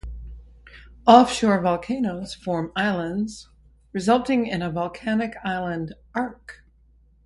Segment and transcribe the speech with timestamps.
[1.05, 3.49] Offshore volcanoes form islands,
[3.93, 6.65] resulting in a volcanic island arc.